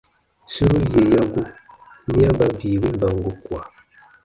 Suru 0.53 0.77
yè 0.93 1.01
ya 1.13 1.21
gu, 1.31 1.41
miya 2.09 2.29
sa 2.37 2.47
bii 2.57 2.79
wi 2.81 2.89
bango 2.99 3.31
kua. 3.43 3.61